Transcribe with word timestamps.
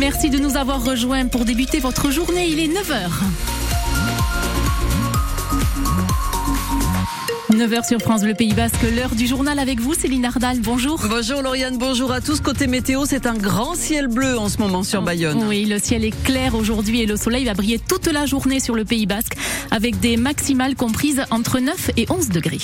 Merci 0.00 0.30
de 0.30 0.38
nous 0.38 0.56
avoir 0.56 0.82
rejoints 0.82 1.26
pour 1.26 1.44
débuter 1.44 1.78
votre 1.78 2.10
journée. 2.10 2.48
Il 2.48 2.58
est 2.58 2.68
9h. 2.68 3.10
9h 7.52 7.86
sur 7.86 7.98
France 7.98 8.22
Bleu 8.22 8.32
Pays 8.32 8.54
Basque, 8.54 8.80
l'heure 8.96 9.14
du 9.14 9.26
journal 9.26 9.58
avec 9.58 9.78
vous, 9.78 9.92
Céline 9.92 10.24
Ardal. 10.24 10.60
Bonjour. 10.60 10.98
Bonjour 11.06 11.42
Lauriane, 11.42 11.76
bonjour 11.76 12.12
à 12.12 12.22
tous. 12.22 12.40
Côté 12.40 12.66
météo, 12.66 13.04
c'est 13.04 13.26
un 13.26 13.34
grand 13.34 13.74
ciel 13.74 14.08
bleu 14.08 14.38
en 14.38 14.48
ce 14.48 14.56
moment 14.56 14.84
sur 14.84 15.02
Bayonne. 15.02 15.44
Oui, 15.46 15.66
le 15.66 15.78
ciel 15.78 16.02
est 16.02 16.18
clair 16.24 16.54
aujourd'hui 16.54 17.02
et 17.02 17.06
le 17.06 17.18
soleil 17.18 17.44
va 17.44 17.52
briller 17.52 17.78
toute 17.78 18.06
la 18.06 18.24
journée 18.24 18.58
sur 18.58 18.74
le 18.74 18.86
Pays 18.86 19.04
Basque 19.04 19.36
avec 19.70 20.00
des 20.00 20.16
maximales 20.16 20.76
comprises 20.76 21.22
entre 21.30 21.58
9 21.58 21.90
et 21.98 22.06
11 22.08 22.30
degrés. 22.30 22.60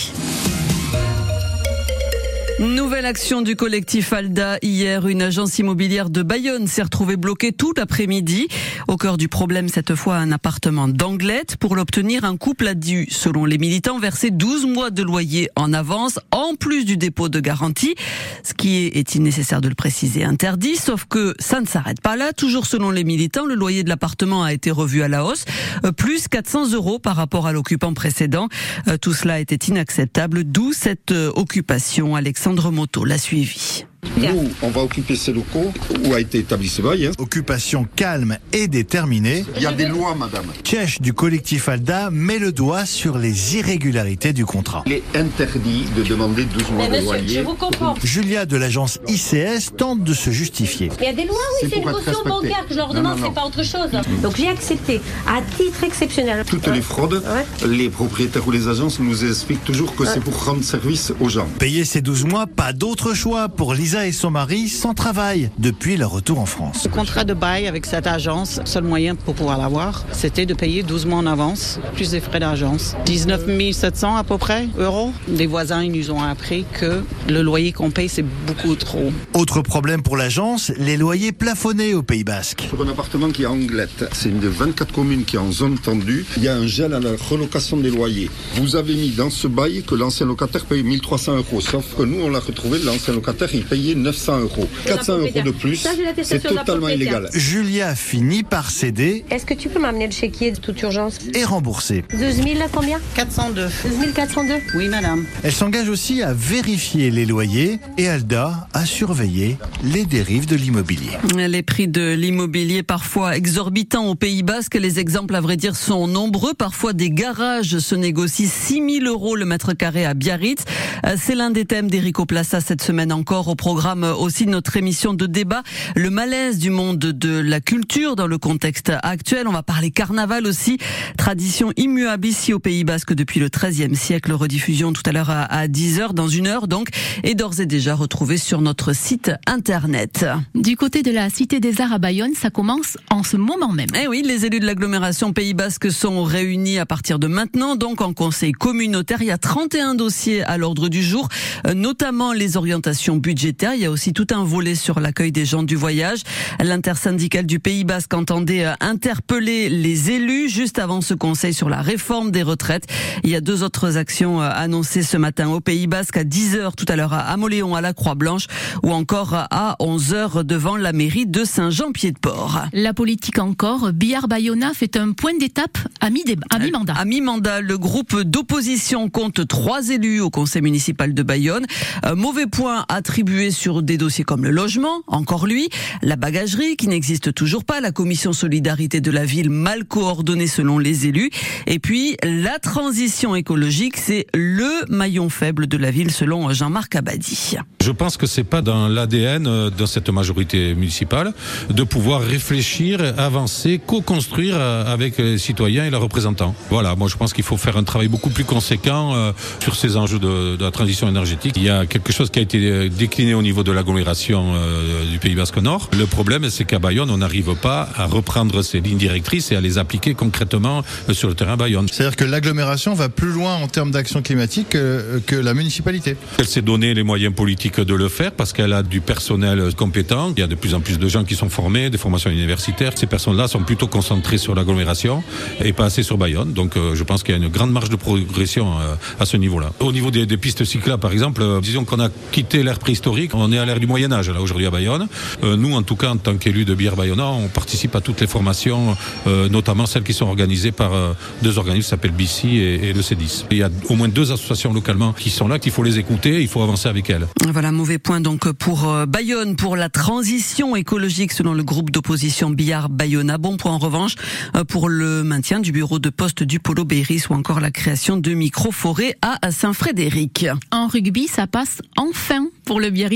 Nouvelle 2.58 3.04
action 3.04 3.42
du 3.42 3.54
collectif 3.54 4.14
Alda. 4.14 4.56
Hier, 4.62 5.06
une 5.06 5.20
agence 5.20 5.58
immobilière 5.58 6.08
de 6.08 6.22
Bayonne 6.22 6.66
s'est 6.66 6.82
retrouvée 6.82 7.18
bloquée 7.18 7.52
tout 7.52 7.74
l'après-midi. 7.76 8.48
Au 8.88 8.96
cœur 8.96 9.18
du 9.18 9.28
problème, 9.28 9.68
cette 9.68 9.94
fois, 9.94 10.16
un 10.16 10.32
appartement 10.32 10.88
d'Anglette. 10.88 11.58
Pour 11.58 11.76
l'obtenir, 11.76 12.24
un 12.24 12.38
couple 12.38 12.68
a 12.68 12.74
dû, 12.74 13.08
selon 13.10 13.44
les 13.44 13.58
militants, 13.58 13.98
verser 13.98 14.30
12 14.30 14.64
mois 14.64 14.88
de 14.88 15.02
loyer 15.02 15.50
en 15.54 15.74
avance, 15.74 16.18
en 16.30 16.54
plus 16.54 16.86
du 16.86 16.96
dépôt 16.96 17.28
de 17.28 17.40
garantie. 17.40 17.94
Ce 18.42 18.54
qui 18.54 18.76
est, 18.86 18.96
est-il 18.96 19.22
nécessaire 19.22 19.60
de 19.60 19.68
le 19.68 19.74
préciser, 19.74 20.24
interdit. 20.24 20.76
Sauf 20.76 21.04
que 21.04 21.34
ça 21.38 21.60
ne 21.60 21.66
s'arrête 21.66 22.00
pas 22.00 22.16
là. 22.16 22.32
Toujours 22.32 22.64
selon 22.64 22.90
les 22.90 23.04
militants, 23.04 23.44
le 23.44 23.54
loyer 23.54 23.84
de 23.84 23.90
l'appartement 23.90 24.42
a 24.42 24.54
été 24.54 24.70
revu 24.70 25.02
à 25.02 25.08
la 25.08 25.26
hausse, 25.26 25.44
euh, 25.84 25.92
plus 25.92 26.26
400 26.26 26.72
euros 26.72 26.98
par 26.98 27.16
rapport 27.16 27.46
à 27.46 27.52
l'occupant 27.52 27.92
précédent. 27.92 28.48
Euh, 28.88 28.96
tout 28.96 29.12
cela 29.12 29.40
était 29.40 29.66
inacceptable, 29.66 30.44
d'où 30.44 30.72
cette 30.72 31.12
euh, 31.12 31.30
occupation. 31.36 32.16
Alexandre 32.16 32.45
Alexandre 32.46 32.70
Moto 32.70 33.04
l'a 33.04 33.18
suivi. 33.18 33.84
Nous, 34.16 34.48
on 34.62 34.68
va 34.70 34.82
occuper 34.82 35.16
ces 35.16 35.32
locaux 35.32 35.72
où 36.04 36.14
a 36.14 36.20
été 36.20 36.38
établi 36.38 36.68
ce 36.68 36.82
bail. 36.82 37.06
Hein. 37.06 37.12
Occupation 37.18 37.86
calme 37.96 38.38
et 38.52 38.68
déterminée. 38.68 39.44
Il 39.56 39.62
y 39.62 39.66
a 39.66 39.72
des 39.72 39.86
lois, 39.86 40.14
madame. 40.14 40.46
Tchèche 40.62 41.00
du 41.00 41.12
collectif 41.12 41.68
ALDA 41.68 42.10
met 42.10 42.38
le 42.38 42.52
doigt 42.52 42.86
sur 42.86 43.18
les 43.18 43.56
irrégularités 43.56 44.32
du 44.32 44.44
contrat. 44.46 44.82
Il 44.86 44.92
est 44.92 45.02
interdit 45.14 45.84
de 45.96 46.02
demander 46.02 46.44
12 46.44 46.70
mois 46.72 46.88
de 46.88 47.02
loyer. 47.04 47.34
Je 47.36 47.40
vous 47.40 47.54
comprends. 47.54 47.94
Julia 48.02 48.46
de 48.46 48.56
l'agence 48.56 48.98
ICS 49.08 49.76
tente 49.76 50.02
de 50.04 50.14
se 50.14 50.30
justifier. 50.30 50.90
Il 51.00 51.04
y 51.04 51.08
a 51.08 51.12
des 51.12 51.24
lois, 51.24 51.36
oui, 51.62 51.68
c'est 51.70 51.76
une 51.76 51.82
caution 51.84 52.22
bancaire 52.24 52.64
que 52.66 52.72
je 52.74 52.78
leur 52.78 52.92
demande, 52.94 53.18
c'est 53.22 53.34
pas 53.34 53.44
autre 53.46 53.64
chose. 53.64 53.90
Donc 54.22 54.36
j'ai 54.36 54.48
accepté, 54.48 55.00
à 55.26 55.40
titre 55.56 55.84
exceptionnel. 55.84 56.44
Toutes 56.48 56.66
les 56.68 56.80
fraudes, 56.82 57.22
Ouais. 57.26 57.66
les 57.68 57.88
propriétaires 57.88 58.46
ou 58.46 58.50
les 58.50 58.68
agences 58.68 59.00
nous 59.00 59.24
expliquent 59.24 59.64
toujours 59.64 59.94
que 59.94 60.04
c'est 60.04 60.20
pour 60.20 60.44
rendre 60.44 60.62
service 60.62 61.12
aux 61.20 61.28
gens. 61.28 61.46
Payer 61.58 61.84
ces 61.84 62.00
12 62.00 62.24
mois, 62.24 62.46
pas 62.46 62.72
d'autre 62.72 63.14
choix 63.14 63.48
pour 63.48 63.74
Lisa 63.74 63.95
et 64.04 64.12
son 64.12 64.30
mari 64.30 64.68
sans 64.68 64.94
travail 64.94 65.50
depuis 65.58 65.96
leur 65.96 66.10
retour 66.10 66.38
en 66.38 66.46
France. 66.46 66.84
Le 66.84 66.90
contrat 66.90 67.24
de 67.24 67.34
bail 67.34 67.66
avec 67.66 67.86
cette 67.86 68.06
agence, 68.06 68.60
seul 68.64 68.84
moyen 68.84 69.14
pour 69.14 69.34
pouvoir 69.34 69.58
l'avoir, 69.58 70.04
c'était 70.12 70.46
de 70.46 70.54
payer 70.54 70.82
12 70.82 71.06
mois 71.06 71.18
en 71.18 71.26
avance, 71.26 71.78
plus 71.94 72.10
des 72.10 72.20
frais 72.20 72.40
d'agence. 72.40 72.94
19 73.06 73.72
700 73.72 74.16
à 74.16 74.24
peu 74.24 74.38
près 74.38 74.68
euros. 74.78 75.12
Les 75.28 75.46
voisins 75.46 75.82
ils 75.82 75.92
nous 75.92 76.10
ont 76.10 76.22
appris 76.22 76.64
que 76.72 77.02
le 77.28 77.42
loyer 77.42 77.72
qu'on 77.72 77.90
paye, 77.90 78.08
c'est 78.08 78.24
beaucoup 78.46 78.74
trop. 78.74 79.12
Autre 79.34 79.62
problème 79.62 80.02
pour 80.02 80.16
l'agence, 80.16 80.72
les 80.78 80.96
loyers 80.96 81.32
plafonnés 81.32 81.94
au 81.94 82.02
Pays 82.02 82.24
Basque. 82.24 82.66
Pour 82.70 82.82
un 82.82 82.88
appartement 82.88 83.30
qui 83.30 83.42
est 83.42 83.46
à 83.46 83.50
Anglette, 83.50 84.04
c'est 84.12 84.28
une 84.28 84.40
des 84.40 84.48
24 84.48 84.92
communes 84.92 85.24
qui 85.24 85.36
est 85.36 85.40
en 85.40 85.52
zone 85.52 85.78
tendue, 85.78 86.24
il 86.36 86.44
y 86.44 86.48
a 86.48 86.56
un 86.56 86.66
gel 86.66 86.92
à 86.92 87.00
la 87.00 87.10
relocation 87.30 87.76
des 87.76 87.90
loyers. 87.90 88.30
Vous 88.56 88.76
avez 88.76 88.94
mis 88.94 89.10
dans 89.10 89.30
ce 89.30 89.46
bail 89.46 89.82
que 89.82 89.94
l'ancien 89.94 90.26
locataire 90.26 90.64
paye 90.64 90.82
1300 90.82 91.36
euros, 91.36 91.60
sauf 91.60 91.94
que 91.96 92.02
nous 92.02 92.22
on 92.22 92.30
l'a 92.30 92.40
retrouvé, 92.40 92.78
l'ancien 92.80 93.14
locataire 93.14 93.48
il 93.54 93.64
payait 93.86 93.94
900 93.94 94.40
euros. 94.40 94.68
400 94.86 95.18
euros 95.18 95.42
de 95.44 95.50
plus, 95.50 95.86
c'est 96.22 96.42
totalement 96.42 96.88
illégal. 96.88 97.28
Julia 97.32 97.94
finit 97.94 98.42
par 98.42 98.70
céder 98.70 99.24
Est-ce 99.30 99.46
que 99.46 99.54
tu 99.54 99.68
peux 99.68 99.78
m'amener 99.78 100.06
le 100.06 100.12
chéquier 100.12 100.50
de 100.50 100.58
toute 100.58 100.80
urgence 100.82 101.18
et 101.34 101.44
rembourser. 101.44 102.04
12 102.10 102.20
000 102.34 102.46
combien 102.72 102.98
402. 103.14 103.68
12 104.02 104.12
402 104.14 104.54
Oui, 104.76 104.88
madame. 104.88 105.24
Elle 105.42 105.52
s'engage 105.52 105.88
aussi 105.88 106.22
à 106.22 106.32
vérifier 106.32 107.10
les 107.10 107.26
loyers 107.26 107.78
et 107.98 108.08
Alda 108.08 108.68
à 108.72 108.86
surveiller 108.86 109.56
les 109.84 110.04
dérives 110.04 110.46
de 110.46 110.56
l'immobilier. 110.56 111.12
Les 111.36 111.62
prix 111.62 111.88
de 111.88 112.14
l'immobilier 112.14 112.82
parfois 112.82 113.36
exorbitants 113.36 114.06
au 114.08 114.14
Pays 114.14 114.42
Basque. 114.42 114.74
Les 114.74 114.98
exemples, 114.98 115.34
à 115.34 115.40
vrai 115.40 115.56
dire, 115.56 115.76
sont 115.76 116.06
nombreux. 116.06 116.54
Parfois, 116.54 116.92
des 116.92 117.10
garages 117.10 117.78
se 117.78 117.94
négocient 117.94 118.48
6 118.48 119.00
000 119.02 119.06
euros 119.06 119.36
le 119.36 119.44
mètre 119.44 119.72
carré 119.74 120.04
à 120.04 120.14
Biarritz. 120.14 120.62
Euh, 121.06 121.16
C'est 121.18 121.34
l'un 121.34 121.50
des 121.50 121.64
thèmes 121.64 121.90
d'Erico 121.90 122.26
Plaza 122.26 122.60
cette 122.60 122.82
semaine 122.82 123.12
encore 123.12 123.48
au 123.48 123.54
programme 123.66 124.04
aussi 124.04 124.46
de 124.46 124.50
notre 124.50 124.76
émission 124.76 125.12
de 125.12 125.26
débat. 125.26 125.64
Le 125.96 126.08
malaise 126.08 126.60
du 126.60 126.70
monde 126.70 127.00
de 127.00 127.40
la 127.40 127.60
culture 127.60 128.14
dans 128.14 128.28
le 128.28 128.38
contexte 128.38 128.92
actuel. 129.02 129.48
On 129.48 129.52
va 129.52 129.64
parler 129.64 129.90
carnaval 129.90 130.46
aussi. 130.46 130.78
Tradition 131.18 131.72
immuable 131.76 132.28
ici 132.28 132.52
au 132.52 132.60
Pays 132.60 132.84
Basque 132.84 133.12
depuis 133.12 133.40
le 133.40 133.48
XIIIe 133.48 133.96
siècle. 133.96 134.30
Rediffusion 134.32 134.92
tout 134.92 135.02
à 135.04 135.10
l'heure 135.10 135.30
à, 135.30 135.42
à 135.46 135.66
10h, 135.66 136.12
dans 136.14 136.28
une 136.28 136.46
heure 136.46 136.68
donc, 136.68 136.90
et 137.24 137.34
d'ores 137.34 137.58
et 137.58 137.66
déjà 137.66 137.96
retrouvée 137.96 138.38
sur 138.38 138.60
notre 138.60 138.92
site 138.92 139.32
internet. 139.48 140.24
Du 140.54 140.76
côté 140.76 141.02
de 141.02 141.10
la 141.10 141.28
Cité 141.28 141.58
des 141.58 141.80
Arts 141.80 141.94
à 141.94 141.98
Bayonne, 141.98 142.34
ça 142.36 142.50
commence 142.50 142.96
en 143.10 143.24
ce 143.24 143.36
moment 143.36 143.72
même. 143.72 143.88
Eh 144.00 144.06
oui, 144.06 144.22
les 144.24 144.46
élus 144.46 144.60
de 144.60 144.66
l'agglomération 144.66 145.32
Pays 145.32 145.54
Basque 145.54 145.90
sont 145.90 146.22
réunis 146.22 146.78
à 146.78 146.86
partir 146.86 147.18
de 147.18 147.26
maintenant, 147.26 147.74
donc 147.74 148.00
en 148.00 148.12
conseil 148.12 148.52
communautaire. 148.52 149.22
Il 149.22 149.26
y 149.26 149.32
a 149.32 149.38
31 149.38 149.96
dossiers 149.96 150.44
à 150.44 150.56
l'ordre 150.56 150.88
du 150.88 151.02
jour, 151.02 151.28
euh, 151.66 151.74
notamment 151.74 152.32
les 152.32 152.56
orientations 152.56 153.16
budgétaires. 153.16 153.55
Il 153.62 153.80
y 153.80 153.84
a 153.84 153.90
aussi 153.90 154.12
tout 154.12 154.26
un 154.30 154.44
volet 154.44 154.74
sur 154.74 155.00
l'accueil 155.00 155.32
des 155.32 155.44
gens 155.44 155.62
du 155.62 155.76
voyage. 155.76 156.20
L'intersyndicale 156.60 157.46
du 157.46 157.60
Pays 157.60 157.84
Basque 157.84 158.12
entendait 158.14 158.64
euh, 158.64 158.72
interpeller 158.80 159.68
les 159.68 160.10
élus 160.10 160.48
juste 160.48 160.78
avant 160.78 161.00
ce 161.00 161.14
conseil 161.14 161.54
sur 161.54 161.68
la 161.68 161.82
réforme 161.82 162.30
des 162.30 162.42
retraites. 162.42 162.86
Il 163.24 163.30
y 163.30 163.36
a 163.36 163.40
deux 163.40 163.62
autres 163.62 163.96
actions 163.96 164.42
euh, 164.42 164.48
annoncées 164.50 165.02
ce 165.02 165.16
matin 165.16 165.48
au 165.48 165.60
Pays 165.60 165.86
Basque 165.86 166.16
à 166.16 166.24
10h 166.24 166.74
tout 166.76 166.86
à 166.88 166.96
l'heure 166.96 167.12
à 167.12 167.36
Moléon 167.36 167.74
à 167.74 167.80
la 167.80 167.92
Croix-Blanche 167.92 168.46
ou 168.82 168.92
encore 168.92 169.34
à 169.34 169.76
11h 169.80 170.42
devant 170.44 170.76
la 170.76 170.92
mairie 170.92 171.26
de 171.26 171.44
Saint-Jean-Pied-de-Port. 171.44 172.66
La 172.72 172.94
politique 172.94 173.38
encore, 173.38 173.92
Billard 173.92 174.28
Bayona 174.28 174.72
fait 174.74 174.96
un 174.96 175.12
point 175.12 175.36
d'étape 175.38 175.78
à 176.00 176.06
à 176.50 176.58
mi-mandat. 176.58 176.94
À 176.94 177.04
mi-mandat, 177.04 177.60
le 177.60 177.78
groupe 177.78 178.22
d'opposition 178.22 179.10
compte 179.10 179.46
trois 179.46 179.88
élus 179.88 180.20
au 180.20 180.30
conseil 180.30 180.62
municipal 180.62 181.14
de 181.14 181.22
Bayonne. 181.22 181.66
Euh, 182.04 182.14
mauvais 182.14 182.46
point 182.46 182.84
attribué 182.88 183.45
sur 183.50 183.82
des 183.82 183.96
dossiers 183.96 184.24
comme 184.24 184.44
le 184.44 184.50
logement, 184.50 185.02
encore 185.06 185.46
lui, 185.46 185.68
la 186.02 186.16
bagagerie 186.16 186.76
qui 186.76 186.88
n'existe 186.88 187.32
toujours 187.34 187.64
pas, 187.64 187.80
la 187.80 187.92
commission 187.92 188.32
solidarité 188.32 189.00
de 189.00 189.10
la 189.10 189.24
ville 189.24 189.50
mal 189.50 189.84
coordonnée 189.84 190.46
selon 190.46 190.78
les 190.78 191.06
élus, 191.06 191.30
et 191.66 191.78
puis 191.78 192.16
la 192.22 192.58
transition 192.58 193.34
écologique, 193.34 193.96
c'est 193.96 194.26
le 194.34 194.84
maillon 194.88 195.28
faible 195.28 195.66
de 195.66 195.76
la 195.76 195.90
ville 195.90 196.10
selon 196.10 196.52
Jean-Marc 196.52 196.96
Abadi. 196.96 197.56
Je 197.86 197.92
pense 197.92 198.16
que 198.16 198.26
c'est 198.26 198.42
pas 198.42 198.62
dans 198.62 198.88
l'ADN 198.88 199.46
euh, 199.46 199.70
de 199.70 199.86
cette 199.86 200.08
majorité 200.08 200.74
municipale 200.74 201.32
de 201.70 201.84
pouvoir 201.84 202.20
réfléchir, 202.20 203.00
avancer, 203.16 203.80
co-construire 203.84 204.56
euh, 204.58 204.92
avec 204.92 205.18
les 205.18 205.38
citoyens 205.38 205.84
et 205.84 205.90
leurs 205.90 206.02
représentants. 206.02 206.54
Voilà, 206.68 206.96
moi 206.96 207.06
je 207.06 207.16
pense 207.16 207.32
qu'il 207.32 207.44
faut 207.44 207.56
faire 207.56 207.76
un 207.76 207.84
travail 207.84 208.08
beaucoup 208.08 208.30
plus 208.30 208.44
conséquent 208.44 209.14
euh, 209.14 209.32
sur 209.60 209.76
ces 209.76 209.96
enjeux 209.96 210.18
de, 210.18 210.56
de 210.56 210.64
la 210.64 210.72
transition 210.72 211.08
énergétique. 211.08 211.54
Il 211.56 211.62
y 211.62 211.70
a 211.70 211.86
quelque 211.86 212.12
chose 212.12 212.30
qui 212.30 212.40
a 212.40 212.42
été 212.42 212.88
décliné 212.88 213.34
au 213.36 213.42
niveau 213.42 213.62
de 213.62 213.72
l'agglomération 213.72 214.54
euh, 214.54 215.04
du 215.10 215.18
Pays 215.18 215.34
Basque 215.34 215.58
Nord. 215.58 215.90
Le 215.96 216.06
problème, 216.06 216.48
c'est 216.50 216.64
qu'à 216.64 216.78
Bayonne, 216.78 217.10
on 217.10 217.18
n'arrive 217.18 217.54
pas 217.54 217.88
à 217.96 218.06
reprendre 218.06 218.62
ces 218.62 218.80
lignes 218.80 218.98
directrices 218.98 219.52
et 219.52 219.56
à 219.56 219.60
les 219.60 219.78
appliquer 219.78 220.14
concrètement 220.14 220.82
euh, 221.08 221.14
sur 221.14 221.28
le 221.28 221.34
terrain 221.34 221.56
Bayonne. 221.56 221.88
C'est-à-dire 221.90 222.16
que 222.16 222.24
l'agglomération 222.24 222.94
va 222.94 223.08
plus 223.08 223.30
loin 223.30 223.56
en 223.56 223.68
termes 223.68 223.90
d'action 223.90 224.22
climatique 224.22 224.70
que, 224.70 225.20
que 225.26 225.36
la 225.36 225.54
municipalité. 225.54 226.16
Elle 226.38 226.48
s'est 226.48 226.62
donné 226.62 226.94
les 226.94 227.02
moyens 227.02 227.34
politiques 227.34 227.80
de 227.80 227.94
le 227.94 228.08
faire 228.08 228.32
parce 228.32 228.52
qu'elle 228.52 228.72
a 228.72 228.82
du 228.82 229.00
personnel 229.00 229.74
compétent. 229.76 230.32
Il 230.36 230.40
y 230.40 230.42
a 230.42 230.46
de 230.46 230.54
plus 230.54 230.74
en 230.74 230.80
plus 230.80 230.98
de 230.98 231.08
gens 231.08 231.24
qui 231.24 231.34
sont 231.34 231.48
formés, 231.48 231.90
des 231.90 231.98
formations 231.98 232.30
universitaires. 232.30 232.92
Ces 232.96 233.06
personnes-là 233.06 233.48
sont 233.48 233.62
plutôt 233.62 233.86
concentrées 233.86 234.38
sur 234.38 234.54
l'agglomération 234.54 235.22
et 235.62 235.72
pas 235.72 235.86
assez 235.86 236.02
sur 236.02 236.18
Bayonne. 236.18 236.52
Donc 236.52 236.76
euh, 236.76 236.94
je 236.94 237.04
pense 237.04 237.22
qu'il 237.22 237.36
y 237.36 237.38
a 237.38 237.42
une 237.42 237.50
grande 237.50 237.72
marge 237.72 237.90
de 237.90 237.96
progression 237.96 238.78
euh, 238.78 238.94
à 239.20 239.26
ce 239.26 239.36
niveau-là. 239.36 239.72
Au 239.80 239.92
niveau 239.92 240.10
des, 240.10 240.26
des 240.26 240.36
pistes 240.36 240.64
cyclables, 240.64 241.00
par 241.00 241.12
exemple, 241.12 241.42
euh, 241.42 241.60
disons 241.60 241.84
qu'on 241.84 242.00
a 242.00 242.08
quitté 242.32 242.62
l'ère 242.62 242.78
préhistorique, 242.78 243.25
on 243.34 243.52
est 243.52 243.58
à 243.58 243.64
l'ère 243.64 243.80
du 243.80 243.86
Moyen 243.86 244.12
Âge 244.12 244.30
là 244.30 244.40
aujourd'hui 244.40 244.66
à 244.66 244.70
Bayonne. 244.70 245.06
Euh, 245.42 245.56
nous, 245.56 245.74
en 245.74 245.82
tout 245.82 245.96
cas, 245.96 246.10
en 246.10 246.16
tant 246.16 246.36
qu'élus 246.36 246.64
de 246.64 246.74
Bière 246.74 246.96
Bayonna, 246.96 247.26
on 247.26 247.48
participe 247.48 247.94
à 247.96 248.00
toutes 248.00 248.20
les 248.20 248.26
formations, 248.26 248.96
euh, 249.26 249.48
notamment 249.48 249.86
celles 249.86 250.02
qui 250.02 250.12
sont 250.12 250.26
organisées 250.26 250.72
par 250.72 250.94
euh, 250.94 251.12
deux 251.42 251.58
organismes 251.58 251.84
qui 251.84 251.90
s'appellent 251.90 252.10
BICI 252.12 252.58
et, 252.58 252.88
et 252.88 252.92
le 252.92 253.00
C10. 253.00 253.44
Il 253.50 253.58
y 253.58 253.62
a 253.62 253.70
au 253.88 253.96
moins 253.96 254.08
deux 254.08 254.32
associations 254.32 254.72
localement 254.72 255.12
qui 255.12 255.30
sont 255.30 255.48
là, 255.48 255.58
qu'il 255.58 255.72
faut 255.72 255.82
les 255.82 255.98
écouter, 255.98 256.40
il 256.42 256.48
faut 256.48 256.62
avancer 256.62 256.88
avec 256.88 257.10
elles. 257.10 257.26
Voilà, 257.52 257.72
mauvais 257.72 257.98
point 257.98 258.20
donc 258.20 258.50
pour 258.52 258.88
euh, 258.88 259.06
Bayonne, 259.06 259.56
pour 259.56 259.76
la 259.76 259.88
transition 259.88 260.76
écologique 260.76 261.32
selon 261.32 261.54
le 261.54 261.62
groupe 261.62 261.90
d'opposition 261.90 262.50
Billard 262.50 262.88
Bayonna. 262.88 263.38
Bon 263.38 263.56
point 263.56 263.72
en 263.72 263.78
revanche 263.78 264.14
euh, 264.54 264.64
pour 264.64 264.88
le 264.88 265.22
maintien 265.22 265.60
du 265.60 265.72
bureau 265.72 265.98
de 265.98 266.10
poste 266.10 266.42
du 266.42 266.60
Polo 266.60 266.84
Béris 266.84 267.24
ou 267.30 267.34
encore 267.34 267.60
la 267.60 267.70
création 267.70 268.16
de 268.16 268.34
micro-forêts 268.34 269.16
à 269.22 269.50
Saint-Frédéric. 269.50 270.46
En 270.70 270.86
rugby, 270.88 271.28
ça 271.28 271.46
passe 271.46 271.80
enfin 271.96 272.46
pour 272.64 272.80
le 272.80 272.90
Biarritz 272.90 273.15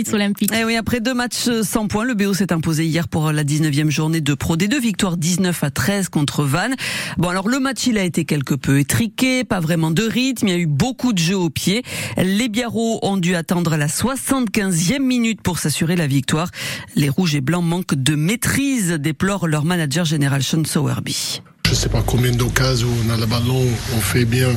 Et 0.52 0.60
eh 0.60 0.64
oui, 0.64 0.76
après 0.76 1.00
deux 1.00 1.14
matchs 1.14 1.50
sans 1.62 1.86
points, 1.86 2.04
le 2.04 2.14
BO 2.14 2.32
s'est 2.32 2.52
imposé 2.52 2.86
hier 2.86 3.06
pour 3.06 3.32
la 3.32 3.44
19e 3.44 3.90
journée 3.90 4.20
de 4.20 4.34
Pro 4.34 4.56
D2, 4.56 4.80
victoire 4.80 5.16
19 5.16 5.62
à 5.62 5.70
13 5.70 6.08
contre 6.08 6.44
Vannes. 6.44 6.74
Bon, 7.18 7.28
alors 7.28 7.48
le 7.48 7.60
match, 7.60 7.86
il 7.86 7.98
a 7.98 8.04
été 8.04 8.24
quelque 8.24 8.54
peu 8.54 8.78
étriqué, 8.78 9.44
pas 9.44 9.60
vraiment 9.60 9.90
de 9.90 10.02
rythme, 10.02 10.48
il 10.48 10.50
y 10.50 10.56
a 10.56 10.58
eu 10.58 10.66
beaucoup 10.66 11.12
de 11.12 11.18
jeux 11.18 11.36
au 11.36 11.50
pied. 11.50 11.82
Les 12.16 12.48
Biarros 12.48 12.98
ont 13.02 13.16
dû 13.16 13.34
attendre 13.34 13.76
la 13.76 13.88
75e 13.88 15.00
minute 15.00 15.42
pour 15.42 15.58
s'assurer 15.58 15.96
la 15.96 16.06
victoire. 16.06 16.50
Les 16.96 17.08
Rouges 17.08 17.34
et 17.34 17.40
Blancs 17.40 17.64
manquent 17.64 17.94
de 17.94 18.14
maîtrise, 18.14 18.92
déplore 18.92 19.46
leur 19.46 19.64
manager 19.64 20.04
général 20.04 20.42
Sean 20.42 20.64
Sowerby 20.64 21.42
je 21.70 21.76
ne 21.76 21.80
sais 21.82 21.88
pas 21.88 22.02
combien 22.04 22.32
d'occasions 22.32 22.88
on 23.06 23.10
a 23.10 23.16
le 23.16 23.26
ballon, 23.26 23.64
on 23.96 24.00
fait 24.00 24.24
bien, 24.24 24.48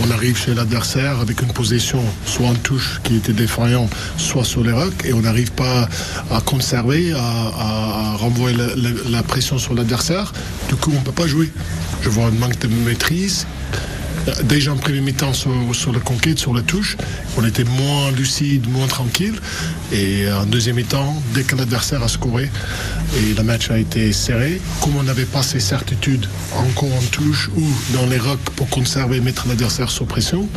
on 0.00 0.10
arrive 0.10 0.38
chez 0.38 0.54
l'adversaire 0.54 1.20
avec 1.20 1.42
une 1.42 1.52
position 1.52 2.02
soit 2.24 2.46
en 2.46 2.54
touche 2.54 2.98
qui 3.04 3.16
était 3.16 3.34
défaillant, 3.34 3.90
soit 4.16 4.42
sur 4.42 4.64
les 4.64 4.72
rocks, 4.72 5.04
et 5.04 5.12
on 5.12 5.20
n'arrive 5.20 5.52
pas 5.52 5.86
à 6.30 6.40
conserver, 6.40 7.12
à, 7.12 8.16
renvoyer 8.16 8.56
la, 9.10 9.22
pression 9.22 9.58
sur 9.58 9.74
l'adversaire. 9.74 10.32
Du 10.70 10.76
coup, 10.76 10.92
on 10.94 11.00
ne 11.00 11.04
peut 11.04 11.12
pas 11.12 11.26
jouer. 11.26 11.52
Je 12.00 12.08
vois 12.08 12.28
un 12.28 12.30
manque 12.30 12.58
de 12.60 12.68
maîtrise 12.68 13.46
déjà 14.44 14.72
en 14.72 14.76
premier 14.76 15.00
mi-temps 15.00 15.32
sur, 15.32 15.92
la 15.92 16.00
conquête, 16.00 16.38
sur 16.38 16.54
la 16.54 16.62
touche, 16.62 16.96
on 17.36 17.44
était 17.44 17.64
moins 17.64 18.10
lucide, 18.12 18.68
moins 18.68 18.86
tranquille. 18.86 19.34
Et 19.92 20.30
en 20.30 20.44
deuxième 20.44 20.76
mi-temps, 20.76 21.22
dès 21.34 21.42
que 21.42 21.56
l'adversaire 21.56 22.02
a 22.02 22.08
scoré, 22.08 22.50
et 23.16 23.34
le 23.34 23.42
match 23.42 23.70
a 23.70 23.78
été 23.78 24.12
serré, 24.12 24.60
comme 24.80 24.96
on 24.96 25.02
n'avait 25.02 25.24
pas 25.24 25.42
ces 25.42 25.60
certitudes 25.60 26.26
encore 26.56 26.94
en 26.94 27.06
touche 27.10 27.50
ou 27.56 27.66
dans 27.94 28.06
les 28.06 28.18
rocks 28.18 28.50
pour 28.56 28.68
conserver 28.68 29.18
et 29.18 29.20
mettre 29.20 29.46
l'adversaire 29.48 29.90
sous 29.90 30.06
pression, 30.06 30.48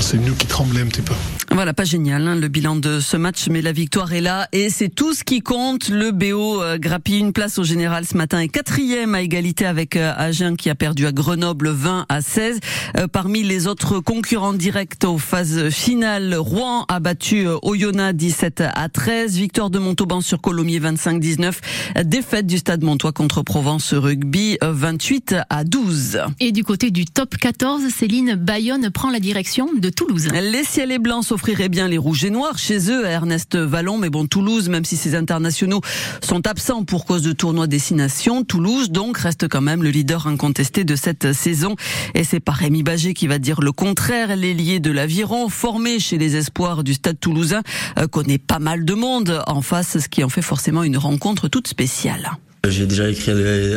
c'est 0.00 0.18
nous 0.18 0.34
qui 0.34 0.46
tremblons 0.46 0.80
un 0.80 0.86
petit 0.86 1.02
peu. 1.02 1.14
Voilà, 1.54 1.74
pas 1.74 1.84
génial 1.84 2.26
hein, 2.26 2.34
le 2.34 2.48
bilan 2.48 2.76
de 2.76 2.98
ce 2.98 3.18
match, 3.18 3.48
mais 3.50 3.60
la 3.60 3.72
victoire 3.72 4.14
est 4.14 4.22
là 4.22 4.48
et 4.52 4.70
c'est 4.70 4.88
tout 4.88 5.12
ce 5.12 5.22
qui 5.22 5.42
compte. 5.42 5.90
Le 5.90 6.10
BO 6.10 6.62
euh, 6.62 6.78
grappille 6.78 7.18
une 7.18 7.34
place 7.34 7.58
au 7.58 7.62
général 7.62 8.06
ce 8.06 8.16
matin 8.16 8.38
et 8.38 8.48
quatrième 8.48 9.14
à 9.14 9.20
égalité 9.20 9.66
avec 9.66 9.96
euh, 9.96 10.14
Agen 10.16 10.56
qui 10.56 10.70
a 10.70 10.74
perdu 10.74 11.06
à 11.06 11.12
Grenoble 11.12 11.68
20 11.68 12.06
à 12.08 12.22
16. 12.22 12.58
Euh, 12.96 13.06
parmi 13.06 13.42
les 13.42 13.66
autres 13.66 14.00
concurrents 14.00 14.54
directs 14.54 15.04
aux 15.04 15.18
phases 15.18 15.68
finales, 15.68 16.34
Rouen 16.34 16.86
a 16.88 17.00
battu 17.00 17.46
Oyonnax 17.60 18.16
17 18.16 18.62
à 18.74 18.88
13, 18.88 19.36
victoire 19.36 19.68
de 19.68 19.78
Montauban 19.78 20.22
sur 20.22 20.40
Colomiers 20.40 20.80
25-19, 20.80 22.04
défaite 22.04 22.46
du 22.46 22.56
Stade 22.56 22.82
Montois 22.82 23.12
contre 23.12 23.42
Provence 23.42 23.92
Rugby 23.92 24.56
28 24.62 25.34
à 25.50 25.64
12. 25.64 26.20
Et 26.40 26.50
du 26.50 26.64
côté 26.64 26.90
du 26.90 27.04
top 27.04 27.36
14, 27.36 27.82
Céline 27.90 28.36
Bayonne 28.36 28.90
prend 28.90 29.10
la 29.10 29.20
direction 29.20 29.68
de 29.74 29.90
Toulouse. 29.90 30.28
Les 30.32 30.64
ciels 30.64 30.92
et 30.92 30.98
blancs 30.98 31.24
s'offriraient 31.42 31.68
bien 31.68 31.88
les 31.88 31.98
rouges 31.98 32.22
et 32.22 32.30
noirs 32.30 32.56
chez 32.56 32.88
eux 32.88 33.04
à 33.04 33.10
Ernest 33.10 33.56
Vallon, 33.56 33.98
mais 33.98 34.10
bon, 34.10 34.26
Toulouse, 34.26 34.68
même 34.68 34.84
si 34.84 34.96
ses 34.96 35.16
internationaux 35.16 35.80
sont 36.22 36.46
absents 36.46 36.84
pour 36.84 37.04
cause 37.04 37.22
de 37.22 37.32
tournois 37.32 37.66
destination, 37.66 38.44
Toulouse 38.44 38.92
donc 38.92 39.18
reste 39.18 39.48
quand 39.48 39.60
même 39.60 39.82
le 39.82 39.90
leader 39.90 40.28
incontesté 40.28 40.84
de 40.84 40.94
cette 40.94 41.32
saison. 41.32 41.74
Et 42.14 42.22
c'est 42.22 42.38
pas 42.38 42.52
Rémi 42.52 42.84
Bagé 42.84 43.12
qui 43.12 43.26
va 43.26 43.40
dire 43.40 43.60
le 43.60 43.72
contraire. 43.72 44.36
L'ailier 44.36 44.78
de 44.78 44.92
l'Aviron, 44.92 45.48
formé 45.48 45.98
chez 45.98 46.16
les 46.16 46.36
espoirs 46.36 46.84
du 46.84 46.94
Stade 46.94 47.18
Toulousain, 47.18 47.62
euh, 47.98 48.06
connaît 48.06 48.38
pas 48.38 48.60
mal 48.60 48.84
de 48.84 48.94
monde 48.94 49.42
en 49.48 49.62
face, 49.62 49.98
ce 49.98 50.08
qui 50.08 50.22
en 50.22 50.28
fait 50.28 50.42
forcément 50.42 50.84
une 50.84 50.96
rencontre 50.96 51.48
toute 51.48 51.66
spéciale. 51.66 52.38
J'ai 52.68 52.86
déjà 52.86 53.08
écrit 53.08 53.32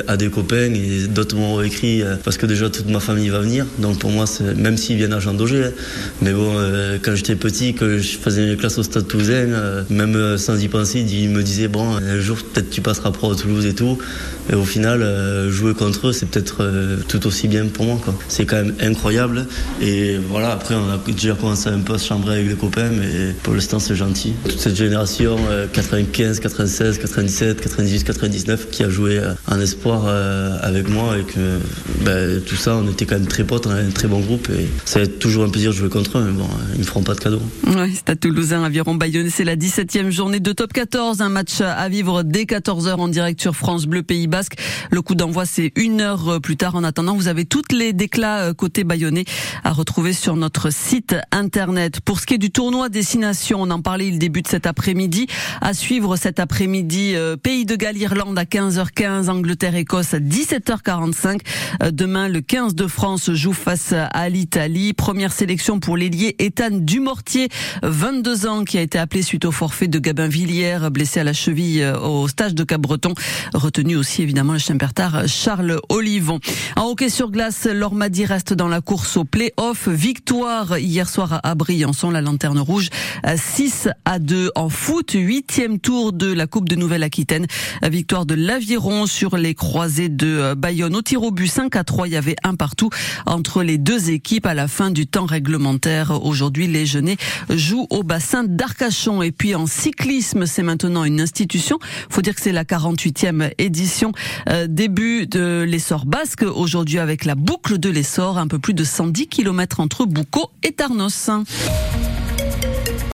à 0.08 0.16
des 0.16 0.30
copains 0.30 0.72
et 0.72 1.08
d'autres 1.08 1.36
m'ont 1.36 1.60
écrit 1.64 2.04
euh, 2.04 2.18
parce 2.24 2.38
que 2.38 2.46
déjà 2.46 2.70
toute 2.70 2.88
ma 2.88 3.00
famille 3.00 3.30
va 3.30 3.40
venir. 3.40 3.66
Donc 3.80 3.98
pour 3.98 4.12
moi, 4.12 4.26
même 4.58 4.78
s'ils 4.78 4.98
viennent 4.98 5.14
à 5.14 5.20
Jean 5.20 5.34
hein. 5.34 5.72
mais 6.22 6.32
bon, 6.34 6.54
euh, 6.56 7.00
quand 7.02 7.16
j'étais 7.16 7.36
petit, 7.36 7.74
que 7.74 7.98
je 7.98 8.16
faisais 8.16 8.46
mes 8.46 8.56
classes 8.58 8.78
au 8.78 8.84
Stade 8.84 9.08
Toulousain, 9.08 9.34
euh, 9.34 9.84
même 9.90 10.38
sans 10.38 10.62
y 10.62 10.68
penser, 10.68 11.00
ils 11.00 11.32
me 11.32 11.42
disaient 11.42 11.68
bon, 11.68 11.96
un 11.96 12.20
jour 12.20 12.38
peut-être 12.38 12.70
tu 12.70 12.82
passeras 12.82 13.10
pro 13.10 13.32
à 13.32 13.36
Toulouse 13.36 13.66
et 13.66 13.74
tout. 13.74 13.98
Et 14.52 14.56
au 14.56 14.66
final, 14.66 15.06
jouer 15.50 15.74
contre 15.74 16.08
eux, 16.08 16.14
c'est 16.14 16.28
peut-être 16.28 16.70
tout 17.08 17.26
aussi 17.28 17.48
bien 17.48 17.66
pour 17.66 17.86
moi. 17.86 18.00
C'est 18.28 18.46
quand 18.46 18.58
même 18.58 18.76
incroyable. 18.80 19.48
Et 19.82 20.18
voilà, 20.30 20.52
après 20.52 20.76
on 20.76 20.90
a 20.90 20.98
déjà 21.12 21.34
commencé 21.34 21.70
un 21.70 21.80
peu 21.80 21.94
à 21.94 21.98
se 21.98 22.08
chambrer 22.08 22.36
avec 22.36 22.50
les 22.50 22.56
copains, 22.56 22.90
mais 22.90 23.34
pour 23.44 23.54
l'instant 23.54 23.80
c'est 23.80 23.96
gentil. 23.96 24.34
Toute 24.44 24.60
cette 24.60 24.76
génération 24.76 25.38
95, 25.74 26.40
96, 26.40 27.00
97, 27.00 27.62
98, 27.62 28.04
99 28.04 28.70
qui 28.70 28.84
a 28.84 28.90
joué 28.90 29.20
euh, 29.20 29.34
un 29.48 29.60
espoir 29.60 30.04
euh, 30.06 30.58
avec 30.62 30.90
moi 30.90 31.18
et 31.18 31.24
que 31.24 31.60
ben, 32.04 32.42
tout 32.42 32.56
ça, 32.56 32.76
on 32.78 32.90
était 32.90 33.06
quand 33.06 33.16
même 33.16 33.28
très 33.28 33.44
potes, 33.44 33.68
on 33.68 33.72
avait 33.72 33.84
un 33.84 33.92
très 33.92 34.08
bon 34.08 34.20
groupe 34.20 34.50
et 34.50 34.68
ça 34.86 35.00
va 35.00 35.06
être 35.06 35.20
toujours 35.20 35.44
un 35.44 35.50
plaisir 35.50 35.72
de 35.72 35.76
jouer 35.76 35.90
contre 35.90 36.18
eux, 36.18 36.24
mais 36.26 36.32
bon, 36.32 36.48
ils 36.74 36.80
me 36.80 36.84
feront 36.84 37.04
pas 37.04 37.14
de 37.14 37.20
cadeaux. 37.20 37.42
Ouais, 37.68 37.92
à 38.08 38.16
Toulousain, 38.16 38.64
Aviron 38.64 38.96
Bayonne, 38.96 39.30
c'est 39.30 39.44
la 39.44 39.56
17e 39.56 40.10
journée 40.10 40.40
de 40.40 40.52
top 40.52 40.74
14, 40.74 41.22
un 41.22 41.30
match 41.30 41.62
à 41.62 41.88
vivre 41.90 42.24
dès 42.24 42.44
14h 42.44 42.96
en 42.96 43.08
direct 43.08 43.42
sur 43.42 43.56
France 43.56 43.86
Bleu 43.86 44.04
Pays 44.04 44.28
Le 44.92 45.02
coup 45.02 45.16
d'envoi, 45.16 45.46
c'est 45.46 45.72
une 45.76 46.02
heure 46.02 46.40
plus 46.42 46.58
tard. 46.58 46.76
En 46.76 46.84
attendant, 46.84 47.16
vous 47.16 47.28
avez 47.28 47.46
toutes 47.46 47.72
les 47.72 47.94
déclats 47.94 48.42
euh, 48.42 48.54
côté 48.54 48.84
bayonnais 48.84 49.26
à 49.64 49.72
retrouver 49.72 50.14
sur 50.14 50.36
notre 50.36 50.70
site 50.70 51.16
internet. 51.32 52.02
Pour 52.02 52.20
ce 52.20 52.26
qui 52.26 52.36
est 52.36 52.40
du 52.40 52.52
tournoi 52.52 52.90
Destination, 52.90 53.62
on 53.62 53.72
en 53.72 53.82
parlait, 53.82 54.08
il 54.08 54.20
débute 54.20 54.48
cet 54.48 54.68
après-midi. 54.68 55.28
À 55.62 55.74
suivre 55.74 56.18
cet 56.18 56.40
après-midi, 56.40 57.16
Pays 57.42 57.66
de 57.66 57.76
Galles, 57.76 57.98
Irlande 57.98 58.38
à 58.38 58.46
15 58.46 58.66
15h15, 58.76 59.30
Angleterre-Écosse 59.30 60.14
à 60.14 60.20
17h45. 60.20 61.40
Euh, 61.84 61.92
demain, 61.92 62.28
le 62.28 62.42
15 62.42 62.76
de 62.76 62.88
France 62.88 63.32
joue 63.32 63.54
face 63.54 63.94
à 63.94 64.30
l'Italie. 64.30 64.94
Première 64.94 65.32
sélection 65.32 65.80
pour 65.80 65.96
l'ailier 65.96 66.36
Ethan 66.40 66.72
Dumortier, 66.72 67.50
22 67.84 68.48
ans, 68.48 68.64
qui 68.64 68.78
a 68.78 68.82
été 68.82 68.98
appelé 68.98 69.22
suite 69.22 69.46
au 69.46 69.52
forfait 69.52 69.88
de 69.88 70.00
Gabin 70.00 70.28
Villiers, 70.28 70.90
blessé 70.92 71.20
à 71.20 71.24
la 71.24 71.34
cheville 71.34 71.84
euh, 71.84 72.00
au 72.00 72.28
stage 72.28 72.56
de 72.56 72.64
Cap-Breton. 72.64 73.14
Retenu 73.54 73.96
aussi 73.96 74.24
évidemment 74.26 74.54
le 74.54 74.60
Champertard 74.60 75.28
Charles 75.28 75.80
Olivon. 75.90 76.40
En 76.76 76.90
hockey 76.90 77.10
sur 77.10 77.30
glace, 77.30 77.68
Lormadi 77.72 78.26
reste 78.26 78.54
dans 78.54 78.68
la 78.68 78.82
course 78.82 79.18
au 79.18 79.24
play-off. 79.24 79.88
Victoire 79.88 80.80
hier 80.80 81.08
soir 81.08 81.40
à 81.44 81.54
Briançon, 81.54 82.10
la 82.10 82.22
lanterne 82.22 82.58
rouge, 82.58 82.90
6 83.36 83.90
à 84.06 84.18
2 84.18 84.52
en 84.56 84.70
foot. 84.70 85.12
Huitième 85.14 85.78
tour 85.80 86.12
de 86.12 86.34
la 86.34 86.48
Coupe 86.48 86.68
de 86.68 86.76
Nouvelle-Aquitaine. 86.76 87.46
Victoire 87.84 88.26
de 88.26 88.34
la 88.34 88.56
l'Aviron 88.56 89.06
sur 89.06 89.36
les 89.36 89.54
croisés 89.54 90.08
de 90.08 90.28
euh, 90.28 90.56
Bayonne. 90.56 90.96
Au 90.96 91.02
tir 91.02 91.22
au 91.24 91.32
but 91.32 91.50
5 91.50 91.76
à 91.76 91.84
3, 91.84 92.08
il 92.08 92.14
y 92.14 92.16
avait 92.16 92.38
un 92.44 92.56
partout 92.56 92.90
entre 93.26 93.64
les 93.64 93.78
deux 93.78 94.12
équipes 94.12 94.46
à 94.46 94.54
la 94.54 94.70
fin 94.70 94.92
du 94.92 95.08
temps 95.08 95.26
réglementaire. 95.26 96.24
Aujourd'hui, 96.24 96.68
les 96.68 96.86
Genets 96.86 97.18
jouent 97.50 97.88
au 97.90 98.04
bassin 98.04 98.46
d'Arcachon. 98.46 99.22
Et 99.22 99.34
puis 99.34 99.56
en 99.56 99.66
cyclisme, 99.66 100.46
c'est 100.46 100.64
maintenant 100.64 101.04
une 101.04 101.20
institution. 101.20 101.80
Faut 102.10 102.22
dire 102.22 102.34
que 102.34 102.40
c'est 102.40 102.54
la 102.54 102.64
48e 102.64 103.52
édition. 103.58 104.14
Euh, 104.50 104.68
début 104.68 105.28
de 105.28 105.64
l'essor 105.68 106.06
basque. 106.06 106.44
Aujourd'hui 106.44 107.00
avec 107.00 107.26
la 107.26 107.36
boucle 107.36 107.78
de 107.78 107.90
l'essor, 107.90 108.38
un 108.38 108.48
peu 108.48 108.60
plus 108.60 108.74
de 108.74 108.84
110 108.84 109.28
km 109.28 109.80
entre 109.80 110.06
Boucau 110.06 110.52
et 110.64 110.72
Tarnos. 110.72 111.30